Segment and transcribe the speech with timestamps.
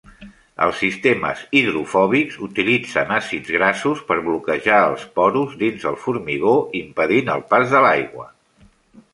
[0.67, 7.49] Els sistemes hidrofòbics utilitzen àcids grassos per bloquejar els porus dins el formigó, impedint el
[7.55, 8.31] pas de l'aigua.